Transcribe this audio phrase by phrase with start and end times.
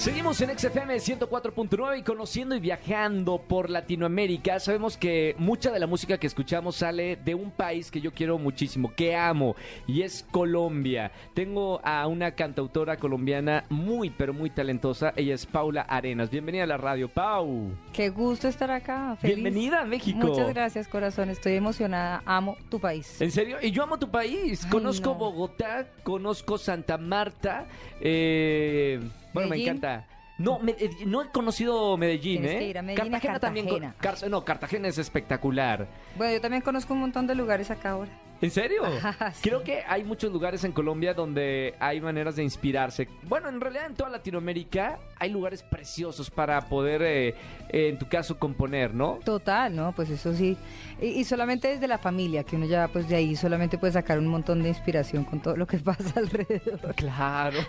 [0.00, 4.58] Seguimos en XFM 104.9 y conociendo y viajando por Latinoamérica.
[4.58, 8.38] Sabemos que mucha de la música que escuchamos sale de un país que yo quiero
[8.38, 11.12] muchísimo, que amo, y es Colombia.
[11.34, 15.12] Tengo a una cantautora colombiana muy, pero muy talentosa.
[15.16, 16.30] Ella es Paula Arenas.
[16.30, 17.70] Bienvenida a la radio, Pau.
[17.92, 19.16] Qué gusto estar acá.
[19.20, 19.36] Feliz.
[19.36, 20.28] Bienvenida a México.
[20.28, 21.28] Muchas gracias, corazón.
[21.28, 22.22] Estoy emocionada.
[22.24, 23.20] Amo tu país.
[23.20, 23.58] ¿En serio?
[23.60, 24.64] Y yo amo tu país.
[24.64, 25.16] Ay, conozco no.
[25.16, 27.66] Bogotá, conozco Santa Marta.
[28.00, 28.98] eh,
[29.32, 30.06] bueno, me encanta.
[30.38, 32.58] No, me- eh, no he conocido Medellín, Tienes ¿eh?
[32.60, 33.66] que ir a Medellín, a también.
[33.66, 33.94] co- Cartagena.
[34.00, 35.86] Car- no, Cartagena es espectacular.
[36.16, 38.10] Bueno, yo también conozco un montón de lugares acá ahora.
[38.40, 38.82] ¿En serio?
[39.04, 39.46] Ajá, sí.
[39.50, 43.06] Creo que hay muchos lugares en Colombia donde hay maneras de inspirarse.
[43.24, 47.28] Bueno, en realidad en toda Latinoamérica hay lugares preciosos para poder, eh,
[47.68, 49.18] eh, en tu caso, componer, ¿no?
[49.24, 49.92] Total, ¿no?
[49.92, 50.56] Pues eso sí.
[51.00, 54.18] Y, y solamente desde la familia, que uno ya pues de ahí solamente puede sacar
[54.18, 56.94] un montón de inspiración con todo lo que pasa alrededor.
[56.96, 57.60] Claro.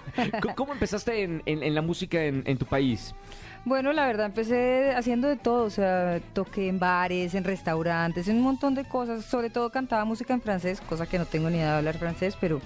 [0.42, 3.14] ¿Cómo- ¿Cómo empezaste en, en- en la música en, en tu país?
[3.64, 8.38] Bueno, la verdad empecé haciendo de todo, o sea, toqué en bares, en restaurantes, en
[8.38, 11.58] un montón de cosas, sobre todo cantaba música en francés, cosa que no tengo ni
[11.58, 12.60] idea de hablar francés, pero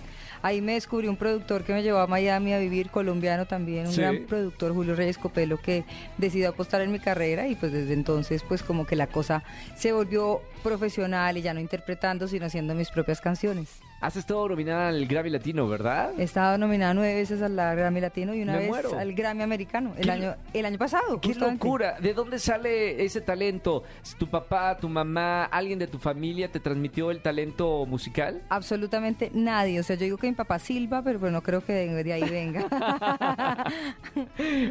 [0.45, 3.93] ahí me descubrí un productor que me llevó a Miami a vivir, colombiano también, un
[3.93, 4.01] Sí.
[4.01, 5.85] gran productor, Julio Reyes Copelo, que
[6.19, 9.43] decidió apostar en mi carrera y pues desde entonces pues como que la cosa
[9.75, 13.79] se volvió profesional y ya no interpretando, sino haciendo mis propias canciones.
[14.01, 16.11] Has estado nominada al Grammy Latino, ¿verdad?
[16.17, 18.99] He estado nominada nueve veces al Grammy Latino y una Me vez muero.
[18.99, 21.19] al Grammy Americano, el ¿Qué- año, el año pasado.
[21.21, 21.65] ¡Qué justamente.
[21.65, 21.97] locura!
[21.99, 23.83] ¿De dónde sale ese talento?
[24.19, 28.41] ¿Tu papá, tu mamá, alguien de tu familia te transmitió el talento musical?
[28.49, 29.79] Absolutamente nadie.
[29.79, 32.29] O sea, yo digo que papá silba, pero pues no creo que de, de ahí
[32.29, 32.67] venga.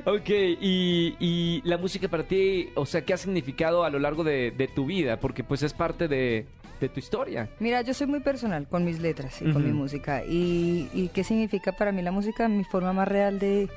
[0.07, 4.25] Ok, y, y la música para ti, o sea, ¿qué ha significado a lo largo
[4.25, 5.19] de, de tu vida?
[5.19, 6.47] Porque pues es parte de,
[6.81, 7.49] de tu historia.
[7.61, 10.23] Mira, yo soy muy personal con mis letras y con mi música.
[10.25, 12.49] Y, y qué significa para mí la música?
[12.49, 13.69] Mi forma más real de,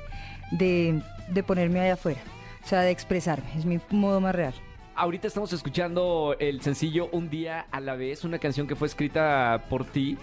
[0.52, 2.20] de, de ponerme allá afuera.
[2.64, 3.46] O sea, de expresarme.
[3.56, 4.54] Es mi modo más real.
[5.00, 9.62] Ahorita estamos escuchando el sencillo Un día a la vez, una canción que fue escrita
[9.70, 10.18] por ti.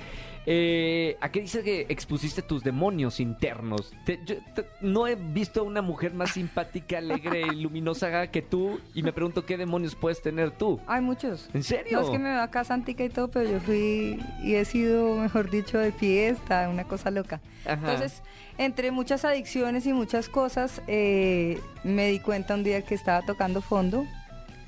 [0.46, 3.94] Eh, ¿A qué dice que expusiste tus demonios internos?
[4.06, 8.42] Te- yo te- no he visto a una mujer más simpática, alegre y luminosa que
[8.42, 10.78] tú y me pregunto qué demonios puedes tener tú.
[10.88, 11.50] Hay muchos.
[11.54, 11.98] ¿En serio?
[11.98, 15.16] No es que me veo acá santica y todo, pero yo fui y he sido,
[15.16, 17.40] mejor dicho, de fiesta, una cosa loca.
[17.64, 17.76] Ajá.
[17.94, 18.22] Entonces,
[18.58, 23.62] entre muchas adicciones y muchas cosas, eh, me di cuenta un día que estaba tocando
[23.62, 24.06] fondo.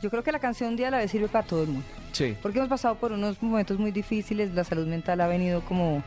[0.01, 1.87] Yo creo que la canción día a la vez sirve para todo el mundo.
[2.11, 2.35] Sí.
[2.41, 6.03] Porque hemos pasado por unos momentos muy difíciles, la salud mental ha venido como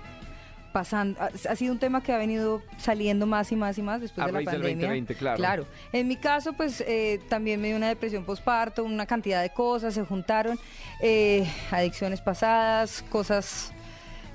[0.72, 4.22] pasando, ha, sido un tema que ha venido saliendo más y más y más después
[4.22, 4.86] A de la raíz del pandemia.
[4.86, 5.36] 2020, claro.
[5.36, 5.66] Claro.
[5.92, 9.94] En mi caso, pues eh, también me dio una depresión postparto, una cantidad de cosas
[9.94, 10.58] se juntaron,
[11.00, 13.72] eh, adicciones pasadas, cosas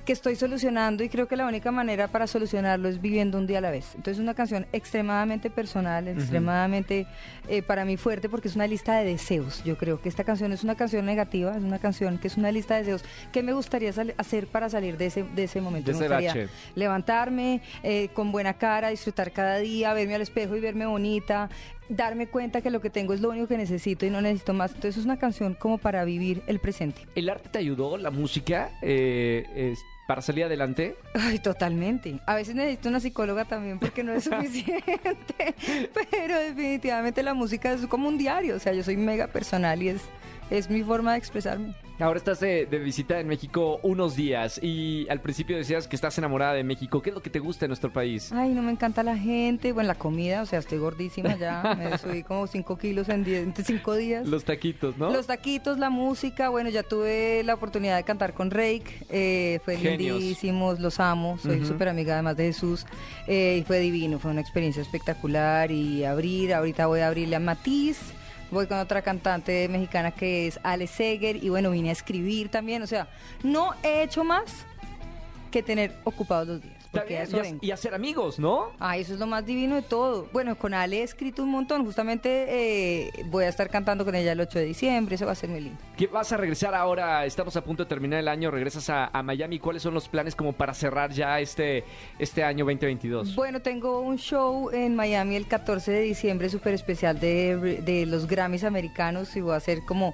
[0.05, 3.57] que estoy solucionando y creo que la única manera para solucionarlo es viviendo un día
[3.57, 3.87] a la vez.
[3.95, 7.07] Entonces es una canción extremadamente personal, extremadamente
[7.47, 9.63] eh, para mí fuerte porque es una lista de deseos.
[9.63, 12.51] Yo creo que esta canción es una canción negativa, es una canción que es una
[12.51, 13.03] lista de deseos.
[13.31, 15.91] ¿Qué me gustaría hacer para salir de ese, de ese momento?
[15.91, 16.31] De me gustaría
[16.75, 21.49] levantarme eh, con buena cara, disfrutar cada día, verme al espejo y verme bonita,
[21.89, 24.71] darme cuenta que lo que tengo es lo único que necesito y no necesito más.
[24.73, 27.01] Entonces es una canción como para vivir el presente.
[27.15, 30.97] ¿El arte te ayudó, la música, eh, es- para salir adelante?
[31.13, 32.19] Ay, totalmente.
[32.25, 35.55] A veces necesito una psicóloga también porque no es suficiente.
[36.11, 38.55] Pero definitivamente la música es como un diario.
[38.55, 40.01] O sea, yo soy mega personal y es,
[40.49, 41.75] es mi forma de expresarme.
[41.97, 46.17] Ahora estás de, de visita en México unos días y al principio decías que estás
[46.17, 47.01] enamorada de México.
[47.01, 48.33] ¿Qué es lo que te gusta de nuestro país?
[48.33, 49.71] Ay, no me encanta la gente.
[49.71, 51.73] Bueno, la comida, o sea, estoy gordísima ya.
[51.77, 54.27] Me subí como 5 kilos en 5 días.
[54.27, 55.09] Los taquitos, ¿no?
[55.09, 59.77] Los taquitos, la música, bueno, ya tuve la oportunidad de cantar con Rake, eh, fue
[59.77, 60.19] Genios.
[60.19, 62.85] lindísimos, los amo, soy súper amiga además de Jesús,
[63.27, 67.39] eh, y fue divino, fue una experiencia espectacular y abrir, ahorita voy a abrirle a
[67.39, 67.99] Matiz,
[68.55, 72.81] voy con otra cantante mexicana que es Ale Seger y bueno, vine a escribir también,
[72.81, 73.09] o sea,
[73.43, 74.65] no he hecho más
[75.51, 76.74] que tener ocupados los días.
[76.95, 77.59] Está Porque a bien, eso y, a- vengo.
[77.61, 78.71] y hacer amigos, ¿no?
[78.79, 80.27] Ay, eso es lo más divino de todo.
[80.33, 81.85] Bueno, con Ale he escrito un montón.
[81.85, 85.15] Justamente eh, voy a estar cantando con ella el 8 de diciembre.
[85.15, 85.79] Eso va a ser muy lindo.
[85.97, 87.25] ¿Qué vas a regresar ahora?
[87.25, 89.59] Estamos a punto de terminar el año, regresas a, a Miami.
[89.59, 91.83] ¿Cuáles son los planes como para cerrar ya este,
[92.19, 93.35] este año 2022?
[93.35, 98.27] Bueno, tengo un show en Miami el 14 de diciembre súper especial de, de los
[98.27, 100.13] Grammys americanos y voy a hacer como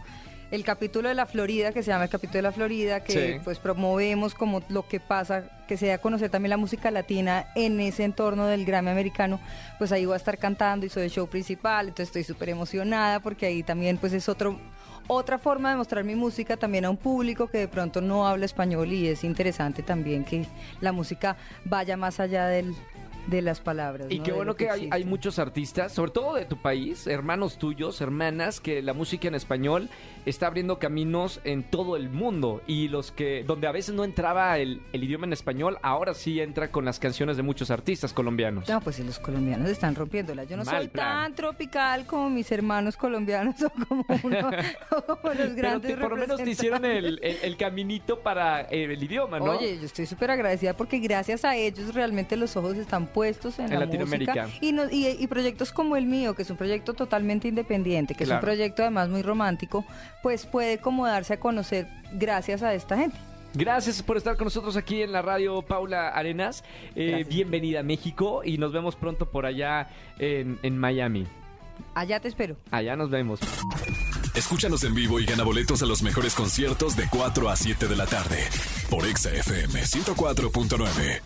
[0.51, 3.41] el capítulo de la Florida, que se llama el capítulo de la Florida, que Sí.
[3.43, 7.47] pues promovemos como lo que pasa, que se da a conocer también la música latina
[7.55, 9.39] en ese entorno del Grammy americano,
[9.77, 13.21] pues ahí voy a estar cantando y soy el show principal, entonces estoy súper emocionada
[13.21, 14.59] porque ahí también pues es otro
[15.07, 18.45] otra forma de mostrar mi música también a un público que de pronto no habla
[18.45, 20.45] español y es interesante también que
[20.79, 22.73] la música vaya más allá del,
[23.27, 24.07] de las palabras.
[24.09, 24.23] Y ¿no?
[24.23, 28.59] qué bueno que hay, hay muchos artistas, sobre todo de tu país, hermanos tuyos, hermanas,
[28.59, 29.89] que la música en español
[30.25, 32.61] está abriendo caminos en todo el mundo.
[32.67, 36.39] Y los que, donde a veces no entraba el, el idioma en español, ahora sí
[36.41, 38.67] entra con las canciones de muchos artistas colombianos.
[38.69, 40.43] No, pues si los colombianos están rompiéndola.
[40.43, 41.23] Yo no Mal soy plan.
[41.23, 44.49] tan tropical como mis hermanos colombianos o como, uno,
[44.91, 48.19] o como los Pero grandes te- por lo menos te hicieron el, el- el caminito
[48.19, 49.51] para eh, el idioma, ¿no?
[49.57, 53.65] Oye, yo estoy súper agradecida porque gracias a ellos realmente los ojos están puestos en,
[53.65, 54.45] En la Latinoamérica.
[54.47, 58.15] música y, no- y, y proyectos como el mío, que es un proyecto totalmente independiente,
[58.15, 59.85] que es un proyecto además muy romántico,
[60.23, 63.17] pues puede como darse a conocer gracias a esta gente.
[63.53, 66.63] Gracias por estar con nosotros aquí en la radio, Paula Arenas.
[66.95, 71.27] Eh, bienvenida a México y nos vemos pronto por allá en, en Miami.
[71.93, 72.55] Allá te espero.
[72.71, 73.41] Allá nos vemos.
[74.35, 77.95] Escúchanos en vivo y gana boletos a los mejores conciertos de 4 a 7 de
[77.97, 78.37] la tarde
[78.89, 81.21] por Exa FM 104.9.